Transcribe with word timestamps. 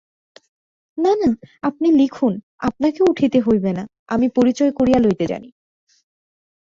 না 0.97 1.11
না, 1.15 1.29
আপনি 1.63 1.87
লিখুন, 1.91 2.33
আপনাকে 2.59 2.99
উঠিতে 3.03 3.39
হইবে 3.41 3.71
না–আমি 3.77 4.27
পরিচয় 4.29 4.71
করিয়া 4.71 4.99
লইতে 4.99 5.25
জানি। 5.27 5.49